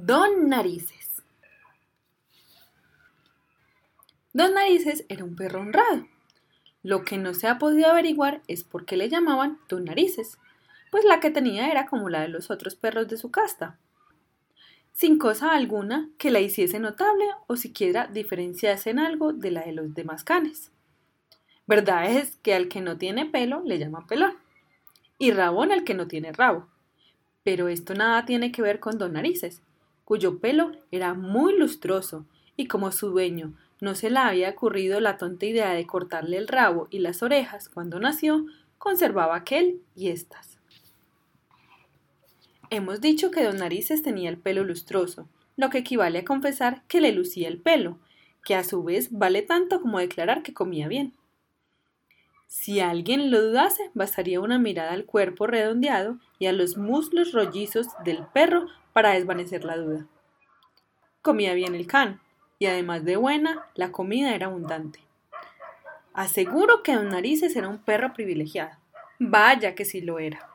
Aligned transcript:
Don 0.00 0.48
Narices. 0.48 1.24
Don 4.32 4.54
Narices 4.54 5.04
era 5.08 5.24
un 5.24 5.34
perro 5.34 5.60
honrado. 5.60 6.06
Lo 6.84 7.04
que 7.04 7.18
no 7.18 7.34
se 7.34 7.48
ha 7.48 7.58
podido 7.58 7.90
averiguar 7.90 8.40
es 8.46 8.62
por 8.62 8.84
qué 8.84 8.96
le 8.96 9.08
llamaban 9.08 9.58
Don 9.68 9.86
Narices, 9.86 10.38
pues 10.92 11.04
la 11.04 11.18
que 11.18 11.30
tenía 11.32 11.68
era 11.72 11.86
como 11.86 12.10
la 12.10 12.20
de 12.20 12.28
los 12.28 12.48
otros 12.48 12.76
perros 12.76 13.08
de 13.08 13.16
su 13.16 13.32
casta, 13.32 13.76
sin 14.92 15.18
cosa 15.18 15.50
alguna 15.52 16.08
que 16.16 16.30
la 16.30 16.38
hiciese 16.38 16.78
notable 16.78 17.24
o 17.48 17.56
siquiera 17.56 18.06
diferenciase 18.06 18.90
en 18.90 19.00
algo 19.00 19.32
de 19.32 19.50
la 19.50 19.62
de 19.62 19.72
los 19.72 19.94
demás 19.94 20.22
canes. 20.22 20.70
Verdad 21.66 22.08
es 22.08 22.36
que 22.36 22.54
al 22.54 22.68
que 22.68 22.80
no 22.80 22.98
tiene 22.98 23.26
pelo 23.26 23.62
le 23.64 23.80
llaman 23.80 24.06
pelón, 24.06 24.36
y 25.18 25.32
rabón 25.32 25.72
al 25.72 25.82
que 25.82 25.94
no 25.94 26.06
tiene 26.06 26.30
rabo. 26.30 26.68
Pero 27.42 27.66
esto 27.66 27.94
nada 27.94 28.24
tiene 28.26 28.52
que 28.52 28.62
ver 28.62 28.78
con 28.78 28.96
Don 28.96 29.14
Narices, 29.14 29.60
cuyo 30.08 30.38
pelo 30.38 30.72
era 30.90 31.12
muy 31.12 31.58
lustroso, 31.58 32.24
y 32.56 32.66
como 32.66 32.92
su 32.92 33.10
dueño 33.10 33.52
no 33.78 33.94
se 33.94 34.08
le 34.08 34.18
había 34.18 34.48
ocurrido 34.48 35.00
la 35.00 35.18
tonta 35.18 35.44
idea 35.44 35.74
de 35.74 35.86
cortarle 35.86 36.38
el 36.38 36.48
rabo 36.48 36.88
y 36.90 37.00
las 37.00 37.22
orejas 37.22 37.68
cuando 37.68 38.00
nació, 38.00 38.46
conservaba 38.78 39.36
aquel 39.36 39.82
y 39.94 40.08
éstas. 40.08 40.56
Hemos 42.70 43.02
dicho 43.02 43.30
que 43.30 43.44
don 43.44 43.58
Narices 43.58 44.02
tenía 44.02 44.30
el 44.30 44.38
pelo 44.38 44.64
lustroso, 44.64 45.28
lo 45.58 45.68
que 45.68 45.76
equivale 45.76 46.20
a 46.20 46.24
confesar 46.24 46.84
que 46.88 47.02
le 47.02 47.12
lucía 47.12 47.46
el 47.46 47.60
pelo, 47.60 47.98
que 48.46 48.54
a 48.54 48.64
su 48.64 48.82
vez 48.82 49.10
vale 49.12 49.42
tanto 49.42 49.82
como 49.82 49.98
declarar 49.98 50.42
que 50.42 50.54
comía 50.54 50.88
bien. 50.88 51.12
Si 52.48 52.80
alguien 52.80 53.30
lo 53.30 53.42
dudase, 53.42 53.90
bastaría 53.92 54.40
una 54.40 54.58
mirada 54.58 54.92
al 54.92 55.04
cuerpo 55.04 55.46
redondeado 55.46 56.18
y 56.38 56.46
a 56.46 56.52
los 56.52 56.78
muslos 56.78 57.32
rollizos 57.32 57.88
del 58.04 58.26
perro 58.32 58.66
para 58.94 59.10
desvanecer 59.10 59.64
la 59.64 59.76
duda. 59.76 60.06
Comía 61.20 61.52
bien 61.52 61.74
el 61.74 61.86
can, 61.86 62.22
y 62.58 62.64
además 62.64 63.04
de 63.04 63.16
buena, 63.16 63.66
la 63.74 63.92
comida 63.92 64.34
era 64.34 64.46
abundante. 64.46 65.00
Aseguro 66.14 66.82
que 66.82 66.94
Don 66.94 67.10
Narices 67.10 67.54
era 67.54 67.68
un 67.68 67.78
perro 67.78 68.14
privilegiado. 68.14 68.78
Vaya 69.18 69.74
que 69.74 69.84
sí 69.84 70.00
lo 70.00 70.18
era. 70.18 70.48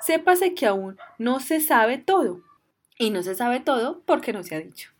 Sépase 0.00 0.54
que 0.54 0.66
aún 0.66 0.96
no 1.18 1.40
se 1.40 1.60
sabe 1.60 1.98
todo, 1.98 2.40
y 2.98 3.10
no 3.10 3.22
se 3.22 3.34
sabe 3.34 3.60
todo 3.60 4.00
porque 4.06 4.32
no 4.32 4.42
se 4.42 4.54
ha 4.54 4.60
dicho. 4.60 4.90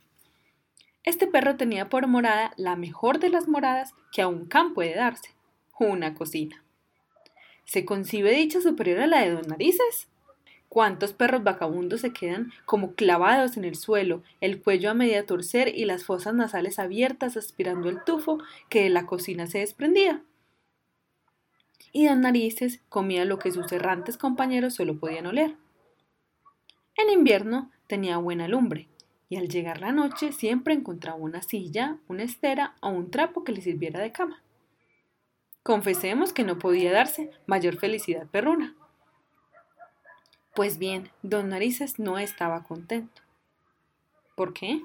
Este 1.03 1.27
perro 1.27 1.57
tenía 1.57 1.89
por 1.89 2.07
morada 2.09 2.53
la 2.59 2.77
mejor 2.77 3.21
de 3.21 3.31
las 3.31 3.49
moradas 3.49 3.95
que 4.13 4.21
a 4.21 4.29
un 4.29 4.45
can 4.47 4.75
puede 4.75 4.95
darse, 4.95 5.38
una 5.79 6.15
cocina. 6.15 6.63
¿Se 7.65 7.85
concibe 7.85 8.33
dicha 8.33 8.61
superior 8.61 9.01
a 9.01 9.07
la 9.07 9.21
de 9.21 9.33
Don 9.33 9.47
Narices? 9.47 10.09
¿Cuántos 10.69 11.13
perros 11.13 11.45
vagabundos 11.45 12.03
se 12.03 12.13
quedan 12.13 12.53
como 12.67 12.95
clavados 12.95 13.57
en 13.57 13.65
el 13.65 13.75
suelo, 13.75 14.23
el 14.41 14.61
cuello 14.61 14.91
a 14.91 14.95
media 14.95 15.25
torcer 15.25 15.75
y 15.75 15.85
las 15.87 16.05
fosas 16.05 16.35
nasales 16.35 16.79
abiertas 16.79 17.37
aspirando 17.37 17.89
el 17.89 18.03
tufo 18.05 18.39
que 18.69 18.83
de 18.83 18.91
la 18.91 19.07
cocina 19.07 19.47
se 19.47 19.59
desprendía? 19.59 20.23
Y 21.93 22.07
Don 22.07 22.21
Narices 22.21 22.81
comía 22.91 23.25
lo 23.25 23.39
que 23.39 23.51
sus 23.51 23.73
errantes 23.73 24.19
compañeros 24.19 24.75
solo 24.75 24.99
podían 24.99 25.27
oler. 25.27 25.57
En 26.97 27.11
invierno 27.11 27.71
tenía 27.87 28.19
buena 28.19 28.47
lumbre, 28.47 28.89
y 29.31 29.37
al 29.37 29.49
llegar 29.49 29.81
la 29.81 29.93
noche 29.93 30.33
siempre 30.33 30.75
encontraba 30.75 31.17
una 31.17 31.43
silla, 31.43 31.97
una 32.09 32.25
estera 32.25 32.75
o 32.81 32.91
un 32.91 33.11
trapo 33.11 33.45
que 33.45 33.53
le 33.53 33.63
sirviera 33.63 34.01
de 34.01 34.13
cama. 34.13 34.43
Confesemos 35.69 36.33
que 36.33 36.45
no 36.45 36.59
podía 36.59 36.91
darse 36.91 37.31
mayor 37.45 37.77
felicidad 37.77 38.27
perruna. 38.27 38.75
Pues 40.55 40.79
bien, 40.79 41.11
don 41.21 41.51
Narices 41.51 41.99
no 41.99 42.17
estaba 42.17 42.65
contento. 42.65 43.21
¿Por 44.35 44.55
qué? 44.55 44.81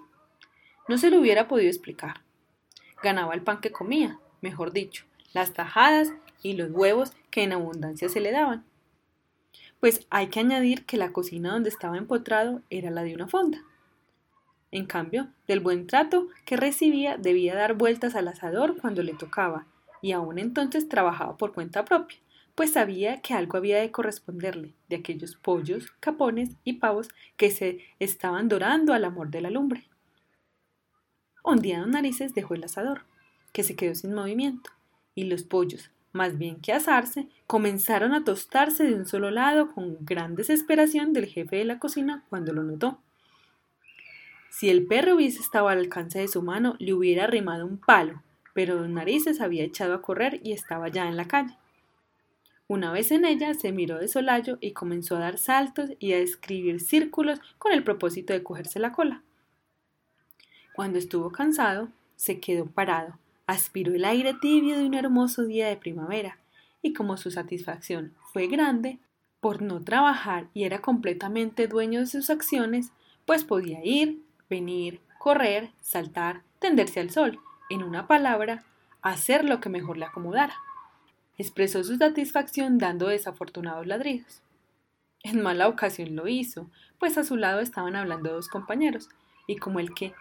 No 0.90 0.98
se 0.98 1.10
lo 1.10 1.22
hubiera 1.22 1.48
podido 1.48 1.70
explicar. 1.70 2.16
Ganaba 3.02 3.34
el 3.34 3.44
pan 3.44 3.62
que 3.62 3.72
comía, 3.72 4.20
mejor 4.42 4.74
dicho, 4.74 5.06
las 5.32 5.54
tajadas 5.54 6.12
y 6.42 6.58
los 6.58 6.70
huevos 6.72 7.14
que 7.32 7.44
en 7.44 7.54
abundancia 7.54 8.10
se 8.10 8.20
le 8.20 8.34
daban. 8.34 8.66
Pues 9.80 10.06
hay 10.10 10.28
que 10.28 10.42
añadir 10.42 10.86
que 10.86 10.98
la 10.98 11.14
cocina 11.14 11.54
donde 11.54 11.70
estaba 11.70 11.98
empotrado 11.98 12.62
era 12.70 12.92
la 12.92 13.04
de 13.04 13.16
una 13.16 13.30
fonda. 13.30 13.64
En 14.70 14.86
cambio, 14.86 15.30
del 15.48 15.62
buen 15.62 15.88
trato 15.88 16.28
que 16.44 16.58
recibía 16.58 17.16
debía 17.16 17.56
dar 17.56 17.76
vueltas 17.76 18.16
al 18.16 18.28
asador 18.28 18.76
cuando 18.82 19.02
le 19.02 19.14
tocaba, 19.14 19.66
y 20.04 20.12
aún 20.12 20.38
entonces 20.38 20.90
trabajaba 20.90 21.38
por 21.38 21.54
cuenta 21.54 21.86
propia, 21.86 22.18
pues 22.56 22.74
sabía 22.74 23.22
que 23.22 23.34
algo 23.34 23.58
había 23.58 23.80
de 23.80 23.90
corresponderle 23.90 24.74
de 24.90 24.98
aquellos 24.98 25.38
pollos, 25.38 25.92
capones 26.02 26.50
y 26.66 26.74
pavos 26.74 27.08
que 27.38 27.50
se 27.50 27.80
estaban 28.00 28.50
dorando 28.50 28.94
al 28.94 29.06
amor 29.06 29.30
de 29.30 29.40
la 29.40 29.50
lumbre. 29.50 29.86
Don 31.46 31.92
Narices 31.92 32.36
dejó 32.36 32.54
el 32.54 32.66
asador, 32.66 33.06
que 33.54 33.64
se 33.64 33.78
quedó 33.78 33.96
sin 33.96 34.14
movimiento, 34.14 34.72
y 35.16 35.24
los 35.24 35.44
pollos, 35.44 35.90
más 36.12 36.38
bien 36.38 36.60
que 36.60 36.74
asarse, 36.74 37.30
comenzaron 37.48 38.14
a 38.14 38.26
tostarse 38.26 38.84
de 38.84 38.96
un 38.96 39.06
solo 39.06 39.32
lado 39.32 39.74
con 39.74 39.98
gran 40.02 40.36
desesperación 40.36 41.14
del 41.14 41.28
jefe 41.28 41.56
de 41.56 41.66
la 41.66 41.80
cocina 41.80 42.26
cuando 42.30 42.52
lo 42.52 42.64
notó. 42.64 43.00
Si 44.50 44.70
el 44.70 44.86
perro 44.86 45.16
hubiese 45.16 45.40
estado 45.40 45.70
al 45.70 45.80
alcance 45.80 46.20
de 46.20 46.28
su 46.28 46.42
mano, 46.42 46.76
le 46.80 46.94
hubiera 46.94 47.24
arrimado 47.24 47.66
un 47.66 47.78
palo, 47.78 48.22
pero 48.54 48.88
Narices 48.88 49.42
había 49.42 49.64
echado 49.64 49.94
a 49.94 50.02
correr 50.02 50.40
y 50.44 50.54
estaba 50.54 50.88
ya 50.88 51.08
en 51.08 51.18
la 51.18 51.28
calle. 51.28 51.58
Una 52.68 52.92
vez 52.92 53.12
en 53.12 53.26
ella 53.26 53.54
se 53.54 53.72
miró 53.72 54.00
de 54.00 54.08
solayo 54.08 54.58
y 54.62 54.72
comenzó 54.72 55.18
a 55.18 55.20
dar 55.20 55.38
saltos 55.38 55.92
y 56.00 56.14
a 56.14 56.20
escribir 56.20 56.80
círculos 56.80 57.40
con 57.58 57.74
el 57.74 57.84
propósito 57.84 58.34
de 58.34 58.44
cogerse 58.44 58.80
la 58.80 58.94
cola. 58.94 59.22
Cuando 60.74 60.98
estuvo 60.98 61.32
cansado, 61.32 61.90
se 62.16 62.40
quedó 62.40 62.66
parado, 62.66 63.20
aspiró 63.48 63.94
el 63.94 64.06
aire 64.06 64.34
tibio 64.34 64.78
de 64.78 64.86
un 64.86 64.94
hermoso 64.94 65.44
día 65.44 65.68
de 65.68 65.78
primavera, 65.78 66.40
y 66.82 66.94
como 66.94 67.18
su 67.18 67.32
satisfacción 67.32 68.14
fue 68.32 68.48
grande, 68.48 68.98
por 69.40 69.62
no 69.62 69.84
trabajar 69.84 70.48
y 70.54 70.64
era 70.64 70.80
completamente 70.80 71.68
dueño 71.68 72.00
de 72.00 72.06
sus 72.08 72.30
acciones, 72.30 72.92
pues 73.26 73.44
podía 73.44 73.84
ir, 73.84 74.22
venir, 74.50 75.02
correr, 75.20 75.72
saltar, 75.82 76.44
tenderse 76.60 77.02
al 77.02 77.10
sol, 77.10 77.40
en 77.74 77.84
una 77.84 78.08
palabra, 78.08 78.64
hacer 79.02 79.44
lo 79.46 79.60
que 79.60 79.70
mejor 79.70 79.98
le 79.98 80.06
acomodara 80.06 80.56
expresó 81.38 81.84
su 81.84 81.98
satisfacción 81.98 82.78
dando 82.78 83.08
desafortunados 83.08 83.88
ladridos. 83.88 84.42
En 85.24 85.42
mala 85.42 85.68
ocasión 85.68 86.16
lo 86.16 86.28
hizo, 86.28 86.70
pues 87.00 87.18
a 87.18 87.24
su 87.24 87.38
lado 87.38 87.60
estaban 87.60 87.96
hablando 87.96 88.34
dos 88.34 88.48
compañeros, 88.48 89.10
y 89.48 89.56
como 89.56 89.80
el 89.80 89.94
que 89.94 90.14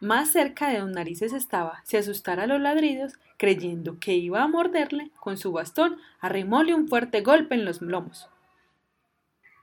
más 0.00 0.30
cerca 0.30 0.68
de 0.68 0.78
don 0.78 0.92
Narices 0.92 1.32
estaba, 1.32 1.82
se 1.84 1.98
asustara 1.98 2.44
a 2.44 2.46
los 2.46 2.60
ladridos, 2.60 3.14
creyendo 3.36 3.98
que 3.98 4.14
iba 4.14 4.42
a 4.42 4.48
morderle, 4.48 5.10
con 5.20 5.36
su 5.36 5.52
bastón 5.52 5.98
arrimóle 6.20 6.74
un 6.74 6.88
fuerte 6.88 7.20
golpe 7.20 7.54
en 7.54 7.64
los 7.64 7.80
lomos. 7.80 8.28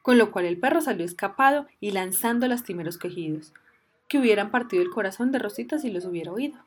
Con 0.02 0.18
lo 0.18 0.32
cual 0.32 0.46
el 0.46 0.60
perro 0.60 0.82
salió 0.82 1.06
escapado 1.06 1.68
y 1.80 1.92
lanzando 1.92 2.48
lastimeros 2.48 2.98
quejidos, 2.98 3.54
que 4.08 4.20
hubieran 4.20 4.52
partido 4.52 4.82
el 4.82 4.90
corazón 4.90 5.32
de 5.32 5.40
Rosita 5.40 5.80
si 5.80 5.92
los 5.92 6.06
hubiera 6.06 6.32
oído. 6.32 6.64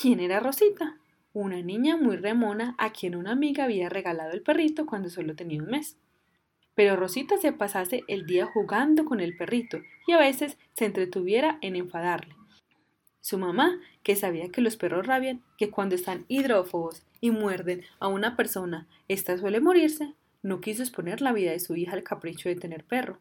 ¿Quién 0.00 0.20
era 0.20 0.40
Rosita? 0.40 0.96
una 1.34 1.60
niña 1.60 1.98
muy 1.98 2.16
remona 2.16 2.74
a 2.78 2.90
quien 2.90 3.14
una 3.14 3.32
amiga 3.32 3.64
había 3.64 3.90
regalado 3.90 4.32
el 4.32 4.40
perrito 4.40 4.86
cuando 4.86 5.10
solo 5.10 5.36
tenía 5.36 5.62
un 5.62 5.68
mes. 5.68 5.98
Pero 6.74 6.96
Rosita 6.96 7.36
se 7.36 7.52
pasase 7.52 8.04
el 8.08 8.24
día 8.24 8.46
jugando 8.46 9.04
con 9.04 9.20
el 9.20 9.36
perrito 9.36 9.82
y 10.06 10.12
a 10.12 10.18
veces 10.18 10.56
se 10.72 10.86
entretuviera 10.86 11.58
en 11.60 11.76
enfadarle. 11.76 12.34
Su 13.20 13.36
mamá, 13.36 13.78
que 14.02 14.16
sabía 14.16 14.48
que 14.48 14.62
los 14.62 14.78
perros 14.78 15.06
rabian, 15.06 15.42
que 15.58 15.68
cuando 15.68 15.96
están 15.96 16.24
hidrófobos 16.28 17.02
y 17.20 17.30
muerden 17.30 17.82
a 17.98 18.08
una 18.08 18.36
persona, 18.36 18.88
ésta 19.06 19.36
suele 19.36 19.60
morirse, 19.60 20.14
no 20.42 20.62
quiso 20.62 20.82
exponer 20.82 21.20
la 21.20 21.34
vida 21.34 21.50
de 21.50 21.60
su 21.60 21.76
hija 21.76 21.92
al 21.92 22.04
capricho 22.04 22.48
de 22.48 22.56
tener 22.56 22.84
perro. 22.84 23.18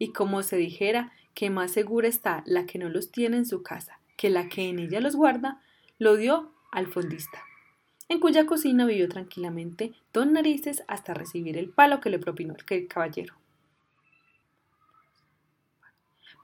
Y 0.00 0.12
como 0.12 0.42
se 0.42 0.56
dijera 0.56 1.12
que 1.34 1.48
más 1.48 1.70
segura 1.70 2.08
está 2.08 2.42
la 2.44 2.66
que 2.66 2.80
no 2.80 2.88
los 2.88 3.12
tiene 3.12 3.36
en 3.36 3.46
su 3.46 3.62
casa 3.62 4.00
que 4.18 4.28
la 4.28 4.48
que 4.48 4.68
en 4.68 4.80
ella 4.80 5.00
los 5.00 5.14
guarda, 5.14 5.62
lo 5.98 6.16
dio 6.16 6.52
al 6.70 6.86
fondista, 6.86 7.42
en 8.08 8.20
cuya 8.20 8.46
cocina 8.46 8.86
vivió 8.86 9.08
tranquilamente 9.08 9.94
don 10.12 10.32
Narices 10.32 10.84
hasta 10.86 11.14
recibir 11.14 11.58
el 11.58 11.70
palo 11.70 12.00
que 12.00 12.10
le 12.10 12.18
propinó 12.18 12.54
el 12.68 12.88
caballero. 12.88 13.34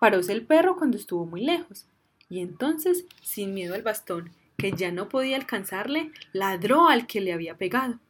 Paróse 0.01 0.33
el 0.33 0.45
perro 0.45 0.77
cuando 0.77 0.97
estuvo 0.97 1.25
muy 1.25 1.45
lejos, 1.45 1.87
y 2.29 2.41
entonces, 2.41 3.07
sin 3.23 3.55
miedo 3.55 3.75
al 3.75 3.83
bastón, 3.83 4.33
que 4.57 4.73
ya 4.73 4.91
no 4.93 5.09
podía 5.09 5.37
alcanzarle, 5.37 6.11
ladró 6.33 6.89
al 6.89 7.07
que 7.07 7.21
le 7.21 7.33
había 7.33 7.57
pegado. 7.57 8.01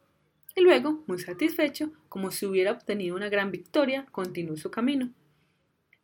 Y 0.56 0.62
luego, 0.62 1.02
muy 1.06 1.19
satisfecho, 1.19 1.93
como 2.08 2.31
si 2.31 2.46
hubiera 2.46 2.73
obtenido 2.73 3.17
una 3.17 3.29
gran 3.29 3.50
victoria, 3.50 4.06
continuó 4.12 4.56
su 4.56 4.70
camino. 4.70 5.11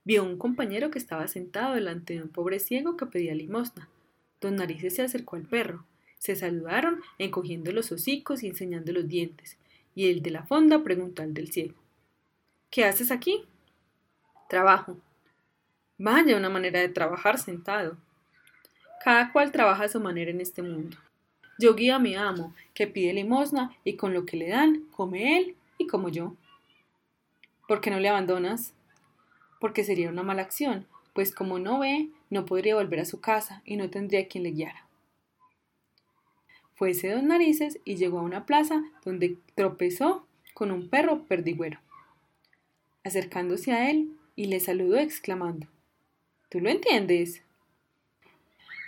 Vio 0.05 0.25
un 0.25 0.39
compañero 0.39 0.91
que 0.91 0.99
estaba 0.99 1.29
sentado 1.29 1.75
delante 1.75 2.15
de 2.15 2.23
un 2.23 2.29
pobre 2.29 2.59
ciego 2.59 2.97
que 2.97 3.07
pedía 3.07 3.35
limosna. 3.35 3.89
Don 4.41 4.57
Narices 4.57 4.95
se 4.95 5.03
acercó 5.03 5.37
al 5.37 5.43
perro, 5.43 5.85
se 6.19 6.37
saludaron, 6.37 7.01
encogiendo 7.19 7.73
los 7.73 7.93
hocicos 7.93 8.43
y 8.43 8.49
enseñando 8.49 8.93
los 8.93 9.09
dientes, 9.09 9.57
y 9.95 10.11
el 10.11 10.23
de 10.23 10.31
la 10.31 10.45
fonda 10.45 10.83
preguntó 10.83 11.23
al 11.23 11.35
del 11.35 11.51
ciego 11.51 11.75
¿Qué 12.71 12.85
haces 12.85 13.11
aquí? 13.11 13.45
Trabajo. 14.49 14.97
Vaya 15.99 16.37
una 16.37 16.49
manera 16.49 16.79
de 16.79 16.89
trabajar 16.89 17.39
sentado. 17.39 17.97
Cada 19.05 19.33
cual 19.33 19.51
trabaja 19.51 19.85
a 19.85 19.89
su 19.89 19.99
manera 19.99 20.31
en 20.31 20.41
este 20.41 20.63
mundo. 20.63 20.97
Yo 21.59 21.75
guío 21.75 21.97
a 21.97 21.99
mi 21.99 22.15
amo, 22.15 22.55
que 22.73 22.87
pide 22.87 23.13
limosna, 23.13 23.77
y 23.83 23.97
con 23.97 24.15
lo 24.15 24.25
que 24.25 24.37
le 24.37 24.49
dan, 24.49 24.87
come 24.93 25.37
él 25.37 25.57
y 25.79 25.87
como 25.87 26.09
yo. 26.09 26.35
¿Por 27.67 27.81
qué 27.81 27.91
no 27.91 27.99
le 27.99 28.09
abandonas? 28.09 28.73
Porque 29.59 29.85
sería 29.85 30.09
una 30.09 30.23
mala 30.23 30.43
acción, 30.43 30.87
pues 31.13 31.35
como 31.35 31.59
no 31.59 31.81
ve, 31.81 32.11
no 32.31 32.47
podría 32.47 32.77
volver 32.77 33.01
a 33.01 33.05
su 33.05 33.21
casa 33.21 33.63
y 33.65 33.77
no 33.77 33.91
tendría 33.91 34.29
quien 34.29 34.45
le 34.45 34.53
guiara. 34.53 34.87
Fuese 36.75 37.11
dos 37.11 37.23
narices 37.23 37.79
y 37.85 37.97
llegó 37.97 38.21
a 38.21 38.23
una 38.23 38.47
plaza 38.47 38.83
donde 39.05 39.37
tropezó 39.55 40.27
con 40.55 40.71
un 40.71 40.89
perro 40.89 41.25
perdigüero. 41.25 41.79
Acercándose 43.05 43.73
a 43.73 43.91
él 43.91 44.17
y 44.37 44.47
le 44.47 44.61
saludó 44.61 44.97
exclamando 44.97 45.67
¿Tú 46.49 46.61
lo 46.61 46.71
entiendes? 46.71 47.43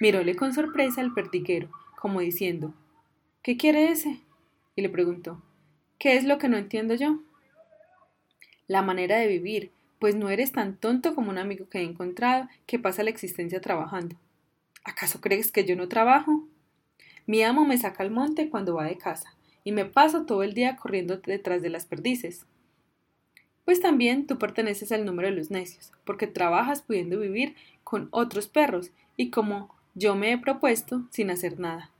Miróle 0.01 0.35
con 0.35 0.53
sorpresa 0.53 1.01
al 1.01 1.15
perdiguero, 1.15 1.71
como 2.01 2.21
diciendo 2.21 2.75
¿Qué 3.43 3.57
quiere 3.57 3.91
ese? 3.91 4.21
y 4.75 4.83
le 4.83 4.89
preguntó 4.89 5.43
¿Qué 5.99 6.17
es 6.17 6.25
lo 6.25 6.39
que 6.39 6.49
no 6.49 6.57
entiendo 6.57 6.95
yo? 6.95 7.21
La 8.67 8.83
manera 8.83 9.19
de 9.19 9.29
vivir, 9.29 9.71
pues 10.03 10.17
no 10.17 10.31
eres 10.31 10.51
tan 10.51 10.77
tonto 10.77 11.15
como 11.15 11.31
un 11.31 11.39
amigo 11.39 11.69
que 11.69 11.79
he 11.79 11.85
encontrado 11.85 12.49
que 12.67 12.81
pasa 12.81 13.05
la 13.05 13.11
existencia 13.11 13.61
trabajando. 13.61 14.17
¿Acaso 14.83 15.21
crees 15.21 15.53
que 15.53 15.65
yo 15.65 15.77
no 15.77 15.87
trabajo? 15.87 16.43
Mi 17.25 17.45
amo 17.45 17.65
me 17.65 17.79
saca 17.79 18.03
al 18.03 18.11
monte 18.11 18.51
cuando 18.51 18.75
va 18.75 18.87
de 18.87 18.99
casa, 18.99 19.37
y 19.63 19.71
me 19.71 19.85
paso 19.85 20.27
todo 20.27 20.43
el 20.43 20.55
día 20.55 20.75
corriendo 20.75 21.19
detrás 21.19 21.63
de 21.63 21.71
las 21.71 21.85
perdices. 21.87 22.47
Pues 23.65 23.81
también 23.81 24.27
tú 24.27 24.41
perteneces 24.41 24.91
al 24.91 25.05
número 25.05 25.29
de 25.29 25.37
los 25.37 25.53
necios, 25.53 25.93
porque 26.05 26.27
trabajas 26.27 26.83
pudiendo 26.83 27.21
vivir 27.21 27.55
con 27.85 28.09
otros 28.11 28.49
perros, 28.49 28.91
y 29.17 29.31
como 29.31 29.73
yo 29.95 30.17
me 30.17 30.33
he 30.33 30.39
propuesto, 30.39 31.07
sin 31.13 31.31
hacer 31.31 31.61
nada. 31.61 31.93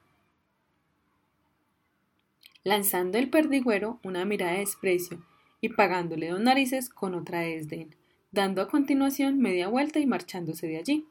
Lanzando 2.65 3.17
el 3.17 3.31
perdigüero 3.31 4.01
una 4.03 4.25
mirada 4.25 4.55
de 4.55 4.59
desprecio 4.59 5.23
y 5.63 5.71
pagándole 5.71 6.29
dos 6.29 6.41
narices 6.41 6.91
con 6.91 7.15
otra 7.15 7.41
de 7.41 7.57
desdén, 7.57 7.97
dando 8.33 8.61
a 8.61 8.69
continuación 8.69 9.39
media 9.39 9.69
vuelta 9.69 10.01
y 10.01 10.07
marchándose 10.07 10.67
de 10.67 10.77
allí. 10.77 11.07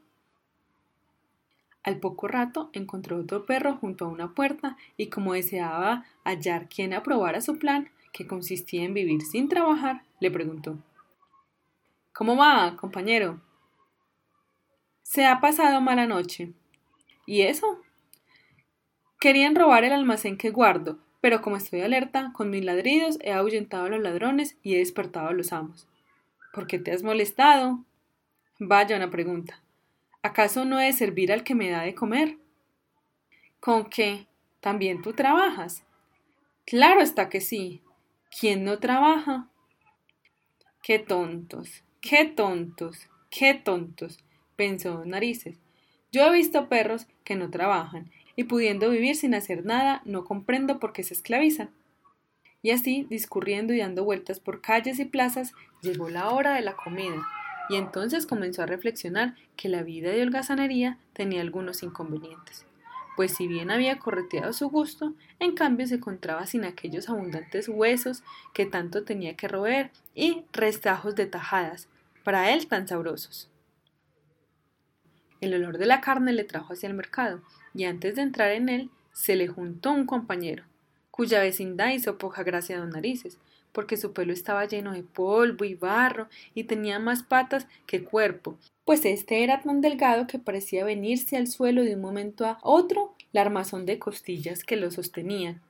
Al 1.84 1.98
poco 2.00 2.28
rato 2.28 2.70
encontró 2.74 3.18
otro 3.18 3.46
perro 3.48 3.78
junto 3.78 4.06
a 4.06 4.10
una 4.10 4.36
puerta 4.36 4.78
y 4.98 5.08
como 5.08 5.34
deseaba 5.34 6.06
hallar 6.24 6.68
quien 6.70 6.94
aprobara 6.94 7.42
su 7.42 7.58
plan, 7.58 7.90
que 8.12 8.28
consistía 8.28 8.84
en 8.84 8.94
vivir 8.94 9.22
sin 9.22 9.48
trabajar, 9.48 10.04
le 10.20 10.30
preguntó 10.30 10.78
¿Cómo 12.14 12.36
va, 12.36 12.76
compañero? 12.76 13.40
Se 15.02 15.26
ha 15.26 15.40
pasado 15.40 15.80
mala 15.80 16.08
noche. 16.08 16.52
¿Y 17.26 17.44
eso? 17.44 17.80
Querían 19.18 19.56
robar 19.56 19.86
el 19.86 19.94
almacén 19.94 20.38
que 20.38 20.50
guardo, 20.50 21.00
pero 21.22 21.42
como 21.42 21.56
estoy 21.56 21.82
alerta, 21.82 22.32
con 22.34 22.50
mis 22.50 22.66
ladridos 22.66 23.20
he 23.22 23.32
ahuyentado 23.32 23.86
a 23.86 23.90
los 23.90 24.02
ladrones 24.02 24.58
y 24.64 24.76
he 24.76 24.80
despertado 24.80 25.28
a 25.28 25.34
los 25.34 25.54
amos. 25.54 25.88
¿Por 26.52 26.68
qué 26.68 26.80
te 26.80 26.92
has 26.92 27.04
molestado? 27.04 27.86
Vaya 28.60 28.98
una 28.98 29.12
pregunta. 29.12 29.62
¿Acaso 30.24 30.66
no 30.66 30.80
he 30.80 30.86
de 30.86 30.94
servir 30.94 31.32
al 31.32 31.44
que 31.44 31.56
me 31.56 31.70
da 31.70 31.84
de 31.84 31.96
comer? 31.96 32.38
¿Con 33.60 33.86
qué? 33.86 34.28
¿También 34.60 35.02
tú 35.02 35.14
trabajas? 35.14 35.84
Claro 36.66 37.02
está 37.02 37.30
que 37.30 37.42
sí. 37.42 37.82
¿Quién 38.40 38.64
no 38.64 38.80
trabaja? 38.80 39.48
Qué 40.84 40.98
tontos, 41.00 41.84
qué 42.02 42.26
tontos, 42.26 43.08
qué 43.30 43.54
tontos, 43.54 44.20
pensó 44.56 45.06
Narices. 45.06 45.60
Yo 46.12 46.26
he 46.26 46.32
visto 46.32 46.70
perros 46.70 47.08
que 47.24 47.36
no 47.36 47.52
trabajan 47.52 48.12
y 48.36 48.46
pudiendo 48.46 48.90
vivir 48.90 49.16
sin 49.16 49.36
hacer 49.36 49.66
nada, 49.66 50.02
no 50.06 50.24
comprendo 50.26 50.80
por 50.80 50.94
qué 50.94 51.04
se 51.04 51.14
esclavizan. 51.14 51.70
Y 52.62 52.72
así, 52.72 53.08
discurriendo 53.10 53.74
y 53.74 53.80
dando 53.80 54.04
vueltas 54.04 54.40
por 54.40 54.62
calles 54.62 55.00
y 55.00 55.06
plazas, 55.06 55.54
llegó 55.82 56.10
la 56.10 56.30
hora 56.30 56.54
de 56.54 56.62
la 56.62 56.76
comida, 56.76 57.26
y 57.70 57.78
entonces 57.78 58.26
comenzó 58.26 58.64
a 58.64 58.66
reflexionar 58.66 59.36
que 59.56 59.70
la 59.70 59.82
vida 59.82 60.12
de 60.12 60.22
holgazanería 60.22 60.98
tenía 61.14 61.42
algunos 61.42 61.84
inconvenientes, 61.84 62.66
pues 63.16 63.34
si 63.34 63.48
bien 63.48 63.72
había 63.72 63.98
correteado 63.98 64.52
su 64.52 64.70
gusto, 64.70 65.14
en 65.40 65.54
cambio 65.56 65.88
se 65.88 65.96
encontraba 65.96 66.46
sin 66.46 66.66
aquellos 66.66 67.08
abundantes 67.08 67.70
huesos 67.70 68.24
que 68.54 68.66
tanto 68.66 69.04
tenía 69.04 69.36
que 69.38 69.48
roer 69.48 69.92
y 70.14 70.44
restajos 70.52 71.16
de 71.16 71.28
tajadas, 71.28 71.88
para 72.24 72.52
él 72.52 72.68
tan 72.68 72.88
sabrosos. 72.88 73.50
El 75.40 75.54
olor 75.54 75.78
de 75.78 75.86
la 75.86 76.02
carne 76.02 76.34
le 76.34 76.44
trajo 76.44 76.74
hacia 76.74 76.88
el 76.88 76.94
mercado, 76.94 77.42
y 77.74 77.86
antes 77.86 78.16
de 78.16 78.22
entrar 78.22 78.52
en 78.52 78.70
él, 78.70 78.90
se 79.14 79.36
le 79.36 79.48
juntó 79.48 79.92
un 79.92 80.06
compañero, 80.06 80.64
cuya 81.10 81.42
vecindad 81.42 81.92
hizo 81.92 82.18
poca 82.18 82.44
gracia 82.44 82.78
a 82.78 82.80
don 82.80 82.92
Narices, 82.92 83.38
porque 83.72 83.98
su 83.98 84.14
pelo 84.14 84.34
estaba 84.34 84.66
lleno 84.66 84.94
de 84.94 85.04
polvo 85.04 85.66
y 85.66 85.76
barro 85.76 86.28
y 86.54 86.66
tenía 86.66 87.00
más 87.00 87.24
patas 87.24 87.68
que 87.86 88.04
cuerpo, 88.04 88.58
pues 88.86 89.06
este 89.06 89.44
era 89.44 89.62
tan 89.62 89.82
delgado 89.82 90.28
que 90.28 90.40
parecía 90.40 90.84
venirse 90.84 91.38
al 91.38 91.48
suelo 91.48 91.84
de 91.84 91.96
un 91.96 92.02
momento 92.02 92.46
a 92.46 92.60
otro 92.62 93.16
la 93.32 93.42
armazón 93.42 93.86
de 93.86 94.00
costillas 94.00 94.64
que 94.64 94.76
lo 94.76 94.92
sostenían. 94.92 95.62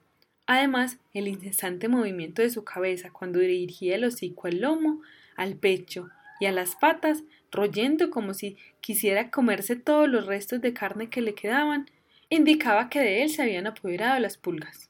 Además, 0.47 0.97
el 1.13 1.27
incesante 1.27 1.87
movimiento 1.87 2.41
de 2.41 2.49
su 2.49 2.63
cabeza 2.63 3.11
cuando 3.11 3.39
dirigía 3.39 3.95
el 3.95 4.05
hocico 4.05 4.47
al 4.47 4.61
lomo, 4.61 5.01
al 5.35 5.55
pecho 5.55 6.09
y 6.39 6.47
a 6.47 6.51
las 6.51 6.75
patas, 6.75 7.23
royendo 7.51 8.09
como 8.09 8.33
si 8.33 8.57
quisiera 8.79 9.29
comerse 9.29 9.75
todos 9.75 10.07
los 10.07 10.25
restos 10.25 10.61
de 10.61 10.73
carne 10.73 11.09
que 11.09 11.21
le 11.21 11.33
quedaban, 11.33 11.89
indicaba 12.29 12.89
que 12.89 12.99
de 12.99 13.23
él 13.23 13.29
se 13.29 13.41
habían 13.41 13.67
apoderado 13.67 14.19
las 14.19 14.37
pulgas. 14.37 14.89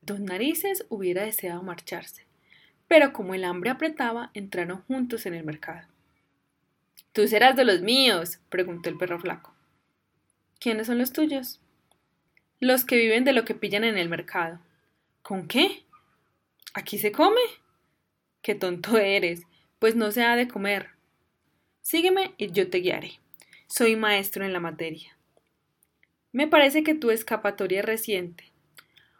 Don 0.00 0.24
Narices 0.24 0.86
hubiera 0.88 1.24
deseado 1.24 1.62
marcharse, 1.62 2.24
pero 2.88 3.12
como 3.12 3.34
el 3.34 3.44
hambre 3.44 3.70
apretaba, 3.70 4.30
entraron 4.34 4.82
juntos 4.82 5.26
en 5.26 5.34
el 5.34 5.44
mercado. 5.44 5.86
¿Tú 7.12 7.26
serás 7.28 7.56
de 7.56 7.64
los 7.64 7.80
míos? 7.80 8.40
preguntó 8.48 8.88
el 8.88 8.98
perro 8.98 9.18
flaco. 9.18 9.54
¿Quiénes 10.58 10.86
son 10.86 10.98
los 10.98 11.12
tuyos? 11.12 11.60
Los 12.60 12.84
que 12.84 12.96
viven 12.96 13.24
de 13.24 13.32
lo 13.32 13.44
que 13.44 13.54
pillan 13.54 13.84
en 13.84 13.98
el 13.98 14.08
mercado. 14.08 14.60
¿Con 15.22 15.48
qué? 15.48 15.84
¿Aquí 16.72 16.98
se 16.98 17.12
come? 17.12 17.40
Qué 18.42 18.54
tonto 18.54 18.96
eres, 18.98 19.42
pues 19.78 19.96
no 19.96 20.12
se 20.12 20.24
ha 20.24 20.36
de 20.36 20.48
comer. 20.48 20.95
Sígueme 21.88 22.34
y 22.36 22.50
yo 22.50 22.68
te 22.68 22.78
guiaré. 22.78 23.20
Soy 23.68 23.94
maestro 23.94 24.44
en 24.44 24.52
la 24.52 24.58
materia. 24.58 25.16
Me 26.32 26.48
parece 26.48 26.82
que 26.82 26.96
tu 26.96 27.12
escapatoria 27.12 27.78
es 27.78 27.84
reciente. 27.84 28.50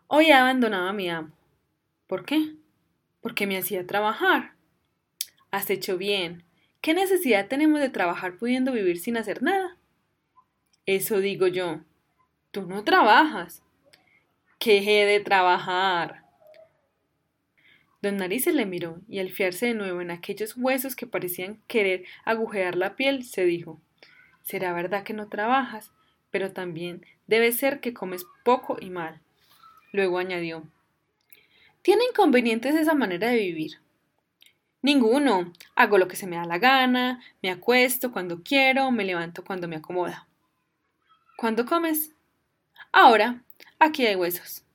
Hoy 0.09 0.31
he 0.31 0.33
abandonado 0.33 0.89
a 0.89 0.93
mi 0.93 1.09
amo. 1.09 1.31
¿Por 2.09 2.25
qué? 2.25 2.57
Porque 3.21 3.47
me 3.47 3.57
hacía 3.57 3.87
trabajar. 3.87 4.55
Has 5.53 5.71
hecho 5.71 5.97
bien. 5.97 6.43
¿Qué 6.81 6.93
necesidad 6.93 7.47
tenemos 7.47 7.79
de 7.79 7.89
trabajar 7.89 8.37
pudiendo 8.37 8.73
vivir 8.73 8.99
sin 8.99 9.17
hacer 9.17 9.45
nada? 9.45 9.77
Eso 10.87 11.21
digo 11.21 11.47
yo. 11.47 11.83
Tú 12.51 12.63
no 12.63 12.83
trabajas. 12.83 13.63
¿Qué 14.59 14.79
he 14.79 15.07
de 15.07 15.21
trabajar? 15.21 16.25
Don 18.07 18.19
Narices 18.19 18.55
le 18.55 18.67
miró 18.67 19.01
y 19.09 19.19
al 19.19 19.31
fiarse 19.31 19.67
de 19.67 19.75
nuevo 19.75 20.01
en 20.01 20.13
aquellos 20.13 20.57
huesos 20.57 20.95
que 20.95 21.09
parecían 21.09 21.61
querer 21.67 22.05
agujear 22.25 22.77
la 22.77 22.95
piel, 22.95 23.25
se 23.25 23.45
dijo 23.45 23.81
Será 24.43 24.73
verdad 24.73 25.03
que 25.03 25.13
no 25.13 25.29
trabajas, 25.29 25.91
pero 26.31 26.53
también 26.53 27.05
debe 27.27 27.51
ser 27.51 27.81
que 27.81 27.93
comes 27.93 28.25
poco 28.45 28.77
y 28.81 28.91
mal. 28.91 29.21
Luego 29.91 30.19
añadió 30.19 30.63
¿Tiene 31.83 32.05
inconvenientes 32.09 32.77
esa 32.77 32.95
manera 32.95 33.29
de 33.31 33.39
vivir? 33.39 33.81
Ninguno. 34.83 35.53
Hago 35.75 35.99
lo 35.99 36.07
que 36.07 36.15
se 36.15 36.29
me 36.29 36.37
da 36.37 36.45
la 36.45 36.59
gana, 36.59 37.21
me 37.43 37.51
acuesto 37.51 38.13
cuando 38.13 38.45
quiero, 38.45 38.93
me 38.93 39.05
levanto 39.05 39.43
cuando 39.43 39.67
me 39.67 39.75
acomoda. 39.75 40.29
¿Cuándo 41.37 41.67
comes? 41.67 42.13
Ahora, 42.93 43.43
aquí 43.81 44.07
hay 44.07 44.15
huesos. 44.15 44.66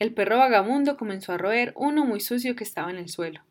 El 0.00 0.14
perro 0.14 0.38
vagabundo 0.38 0.96
comenzó 0.96 1.34
a 1.34 1.38
roer 1.38 1.74
uno 1.76 2.06
muy 2.06 2.20
sucio 2.20 2.56
que 2.56 2.64
estaba 2.64 2.90
en 2.90 2.96
el 2.96 3.10
suelo. 3.10 3.42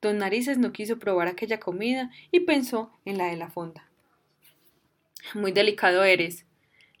Don 0.00 0.18
Narices 0.18 0.56
no 0.56 0.72
quiso 0.72 1.00
probar 1.00 1.26
aquella 1.26 1.58
comida 1.58 2.12
y 2.30 2.40
pensó 2.40 2.92
en 3.04 3.18
la 3.18 3.26
de 3.26 3.36
la 3.36 3.50
fonda. 3.50 3.88
Muy 5.34 5.50
delicado 5.50 6.04
eres, 6.04 6.46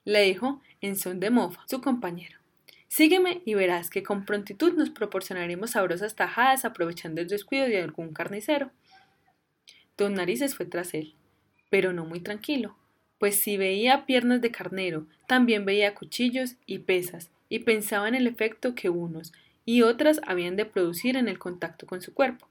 le 0.04 0.22
dijo 0.22 0.60
en 0.80 0.96
son 0.96 1.20
de 1.20 1.30
mofa 1.30 1.62
su 1.68 1.80
compañero. 1.80 2.40
Sígueme 2.88 3.42
y 3.44 3.54
verás 3.54 3.90
que 3.90 4.02
con 4.02 4.24
prontitud 4.24 4.72
nos 4.72 4.90
proporcionaremos 4.90 5.70
sabrosas 5.70 6.16
tajadas 6.16 6.64
aprovechando 6.64 7.20
el 7.20 7.28
descuido 7.28 7.66
de 7.66 7.80
algún 7.80 8.12
carnicero. 8.12 8.72
Don 9.96 10.14
Narices 10.14 10.56
fue 10.56 10.66
tras 10.66 10.94
él, 10.94 11.14
pero 11.70 11.92
no 11.92 12.04
muy 12.06 12.18
tranquilo, 12.18 12.76
pues 13.18 13.36
si 13.36 13.56
veía 13.56 14.04
piernas 14.04 14.40
de 14.40 14.50
carnero, 14.50 15.06
también 15.28 15.64
veía 15.64 15.94
cuchillos 15.94 16.56
y 16.66 16.80
pesas, 16.80 17.30
y 17.48 17.60
pensaba 17.60 18.08
en 18.08 18.14
el 18.14 18.26
efecto 18.26 18.74
que 18.74 18.90
unos 18.90 19.32
y 19.64 19.82
otras 19.82 20.20
habían 20.26 20.56
de 20.56 20.64
producir 20.64 21.16
en 21.16 21.28
el 21.28 21.38
contacto 21.38 21.86
con 21.86 22.00
su 22.00 22.14
cuerpo. 22.14 22.48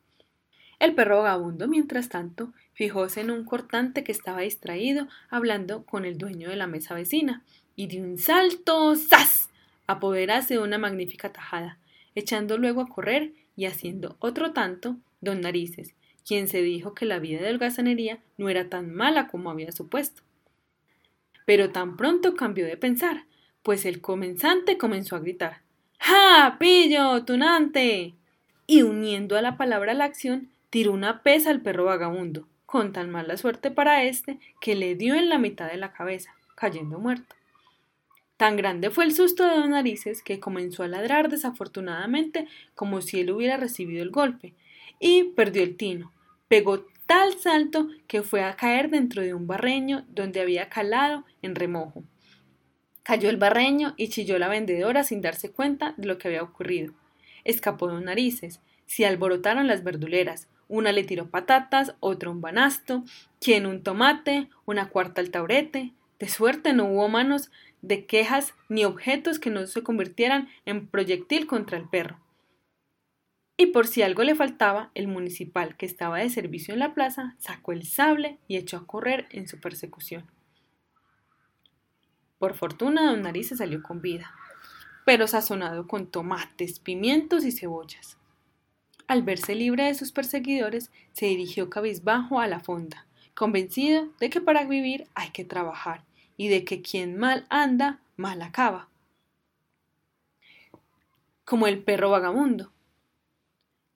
El 0.79 0.93
perro 0.93 1.21
vagabundo, 1.21 1.67
mientras 1.67 2.09
tanto, 2.09 2.51
fijóse 2.73 3.21
en 3.21 3.31
un 3.31 3.45
cortante 3.45 4.03
que 4.03 4.11
estaba 4.11 4.41
distraído 4.41 5.07
hablando 5.29 5.85
con 5.85 6.03
el 6.03 6.17
dueño 6.17 6.49
de 6.49 6.57
la 6.57 6.67
mesa 6.67 6.93
vecina, 6.93 7.43
y 7.75 7.87
de 7.87 8.01
un 8.01 8.17
salto 8.17 8.95
¡zas! 8.95 9.49
apoderase 9.87 10.55
de 10.55 10.59
una 10.59 10.77
magnífica 10.77 11.31
tajada, 11.31 11.77
echando 12.15 12.57
luego 12.57 12.81
a 12.81 12.87
correr 12.87 13.33
y 13.55 13.65
haciendo 13.65 14.17
otro 14.19 14.51
tanto 14.51 14.97
don 15.21 15.41
Narices, 15.41 15.93
quien 16.27 16.47
se 16.47 16.61
dijo 16.61 16.93
que 16.93 17.05
la 17.05 17.19
vida 17.19 17.41
de 17.41 17.49
holgazanería 17.49 18.19
no 18.37 18.49
era 18.49 18.69
tan 18.69 18.93
mala 18.93 19.27
como 19.27 19.49
había 19.51 19.71
supuesto. 19.71 20.23
Pero 21.45 21.71
tan 21.71 21.95
pronto 21.97 22.35
cambió 22.35 22.65
de 22.65 22.77
pensar, 22.77 23.25
pues 23.65 23.85
el 23.85 23.99
comenzante 23.99 24.77
comenzó 24.77 25.15
a 25.15 25.19
gritar 25.19 25.61
¡Ja! 25.97 26.57
¡Pillo! 26.59 27.25
¡Tunante! 27.25 28.13
y 28.67 28.83
uniendo 28.83 29.37
a 29.37 29.41
la 29.41 29.57
palabra 29.57 29.95
la 29.95 30.05
acción, 30.05 30.49
tiró 30.69 30.91
una 30.91 31.23
pesa 31.23 31.49
al 31.49 31.61
perro 31.61 31.85
vagabundo, 31.85 32.47
con 32.67 32.93
tan 32.93 33.09
mala 33.09 33.37
suerte 33.37 33.71
para 33.71 34.03
éste 34.03 34.39
que 34.61 34.75
le 34.75 34.93
dio 34.93 35.15
en 35.15 35.29
la 35.29 35.39
mitad 35.39 35.67
de 35.67 35.77
la 35.77 35.91
cabeza, 35.91 36.35
cayendo 36.55 36.99
muerto. 36.99 37.35
Tan 38.37 38.55
grande 38.55 38.91
fue 38.91 39.05
el 39.05 39.15
susto 39.15 39.47
de 39.47 39.55
don 39.55 39.71
Narices 39.71 40.21
que 40.21 40.39
comenzó 40.39 40.83
a 40.83 40.87
ladrar 40.87 41.29
desafortunadamente 41.29 42.47
como 42.75 43.01
si 43.01 43.21
él 43.21 43.31
hubiera 43.31 43.57
recibido 43.57 44.03
el 44.03 44.11
golpe, 44.11 44.53
y 44.99 45.23
perdió 45.35 45.63
el 45.63 45.75
tino. 45.75 46.11
Pegó 46.47 46.85
tal 47.07 47.33
salto 47.39 47.87
que 48.05 48.21
fue 48.21 48.43
a 48.43 48.55
caer 48.55 48.91
dentro 48.91 49.23
de 49.23 49.33
un 49.33 49.47
barreño 49.47 50.05
donde 50.09 50.39
había 50.39 50.69
calado 50.69 51.25
en 51.41 51.55
remojo. 51.55 52.03
Cayó 53.05 53.29
el 53.29 53.37
barreño 53.37 53.93
y 53.97 54.07
chilló 54.07 54.39
la 54.39 54.47
vendedora 54.47 55.03
sin 55.03 55.21
darse 55.21 55.51
cuenta 55.51 55.93
de 55.95 56.07
lo 56.07 56.17
que 56.17 56.27
había 56.27 56.41
ocurrido. 56.41 56.91
Escapó 57.43 57.87
don 57.87 58.05
Narices, 58.05 58.61
se 58.87 59.05
alborotaron 59.05 59.67
las 59.67 59.83
verduleras, 59.83 60.47
una 60.67 60.91
le 60.91 61.03
tiró 61.03 61.29
patatas, 61.29 61.93
otra 61.99 62.31
un 62.31 62.41
banasto, 62.41 63.03
quien 63.39 63.67
un 63.67 63.83
tomate, 63.83 64.49
una 64.65 64.89
cuarta 64.89 65.21
al 65.21 65.29
taurete. 65.29 65.93
De 66.17 66.27
suerte 66.29 66.73
no 66.73 66.85
hubo 66.85 67.07
manos 67.07 67.51
de 67.83 68.07
quejas 68.07 68.55
ni 68.69 68.85
objetos 68.85 69.37
que 69.37 69.51
no 69.51 69.67
se 69.67 69.83
convirtieran 69.83 70.49
en 70.65 70.87
proyectil 70.87 71.45
contra 71.45 71.77
el 71.77 71.87
perro. 71.87 72.19
Y 73.55 73.67
por 73.67 73.85
si 73.85 74.01
algo 74.01 74.23
le 74.23 74.33
faltaba, 74.33 74.89
el 74.95 75.07
municipal 75.07 75.77
que 75.77 75.85
estaba 75.85 76.17
de 76.17 76.31
servicio 76.31 76.73
en 76.73 76.79
la 76.79 76.95
plaza 76.95 77.35
sacó 77.37 77.71
el 77.71 77.85
sable 77.85 78.39
y 78.47 78.57
echó 78.57 78.77
a 78.77 78.87
correr 78.87 79.27
en 79.29 79.47
su 79.47 79.59
persecución. 79.59 80.25
Por 82.45 82.53
fortuna, 82.53 83.09
don 83.09 83.23
Nariz 83.23 83.57
salió 83.57 83.81
con 83.81 84.03
vida, 84.03 84.31
pero 85.03 85.25
sazonado 85.25 85.87
con 85.87 86.05
tomates, 86.05 86.77
pimientos 86.77 87.43
y 87.43 87.51
cebollas. 87.51 88.17
Al 89.07 89.23
verse 89.23 89.55
libre 89.55 89.85
de 89.85 89.95
sus 89.95 90.11
perseguidores, 90.11 90.91
se 91.11 91.25
dirigió 91.25 91.71
cabizbajo 91.71 92.39
a 92.39 92.45
la 92.45 92.59
fonda, 92.59 93.07
convencido 93.33 94.09
de 94.19 94.29
que 94.29 94.41
para 94.41 94.63
vivir 94.63 95.07
hay 95.15 95.31
que 95.31 95.43
trabajar 95.43 96.03
y 96.37 96.49
de 96.49 96.63
que 96.63 96.83
quien 96.83 97.17
mal 97.17 97.47
anda, 97.49 97.99
mal 98.15 98.43
acaba. 98.43 98.89
Como 101.45 101.65
el 101.65 101.81
perro 101.81 102.11
vagamundo. 102.11 102.71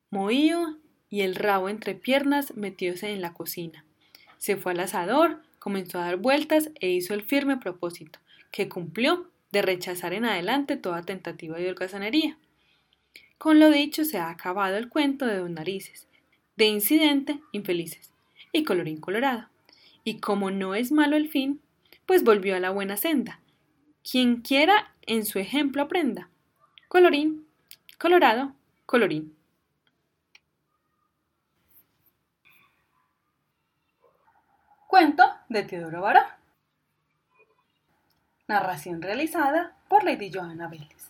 Mohío 0.09 0.79
y 1.07 1.21
el 1.21 1.35
rabo 1.35 1.69
entre 1.69 1.93
piernas 1.93 2.55
metióse 2.55 3.11
en 3.13 3.21
la 3.21 3.31
cocina. 3.31 3.85
Se 4.39 4.57
fue 4.57 4.71
al 4.71 4.79
asador, 4.79 5.43
comenzó 5.59 5.99
a 5.99 6.05
dar 6.05 6.17
vueltas 6.17 6.71
e 6.79 6.89
hizo 6.89 7.13
el 7.13 7.21
firme 7.21 7.57
propósito, 7.57 8.17
que 8.51 8.69
cumplió 8.69 9.29
de 9.51 9.61
rechazar 9.61 10.13
en 10.13 10.25
adelante 10.25 10.77
toda 10.77 11.03
tentativa 11.03 11.57
de 11.57 11.69
holgazanería. 11.69 12.37
Con 13.37 13.59
lo 13.59 13.69
dicho 13.69 14.03
se 14.05 14.17
ha 14.17 14.29
acabado 14.29 14.77
el 14.77 14.89
cuento 14.89 15.25
de 15.25 15.37
Don 15.37 15.53
Narices, 15.53 16.07
de 16.55 16.65
incidente 16.65 17.39
infelices, 17.51 18.11
y 18.51 18.63
colorín 18.63 18.99
colorado. 18.99 19.47
Y 20.03 20.19
como 20.19 20.51
no 20.51 20.75
es 20.75 20.91
malo 20.91 21.15
el 21.15 21.29
fin, 21.29 21.61
pues 22.05 22.23
volvió 22.23 22.55
a 22.55 22.59
la 22.59 22.71
buena 22.71 22.97
senda. 22.97 23.39
Quien 24.09 24.41
quiera 24.41 24.93
en 25.05 25.25
su 25.25 25.39
ejemplo 25.39 25.83
aprenda. 25.83 26.29
Colorín, 26.87 27.45
colorado, 27.97 28.53
colorín. 28.85 29.35
Cuento 34.87 35.23
de 35.49 35.63
Teodoro 35.63 36.01
Baró. 36.01 36.38
Narración 38.49 39.03
realizada 39.03 39.73
por 39.87 40.03
Lady 40.03 40.31
Johanna 40.33 40.67
Vélez. 40.67 41.08